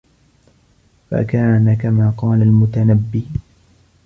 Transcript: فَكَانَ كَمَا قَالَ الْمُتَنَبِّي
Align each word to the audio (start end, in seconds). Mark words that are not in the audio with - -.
فَكَانَ 1.11 1.75
كَمَا 1.75 2.13
قَالَ 2.17 2.41
الْمُتَنَبِّي 2.41 3.27